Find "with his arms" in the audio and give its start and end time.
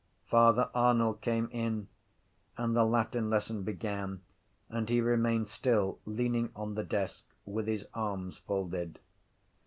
7.45-8.37